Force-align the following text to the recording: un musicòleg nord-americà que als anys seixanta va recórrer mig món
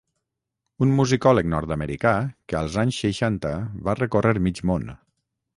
un 0.85 0.93
musicòleg 0.99 1.51
nord-americà 1.51 2.15
que 2.53 2.59
als 2.63 2.79
anys 2.85 3.03
seixanta 3.05 3.55
va 3.91 3.99
recórrer 4.03 4.35
mig 4.49 4.67
món 4.73 4.93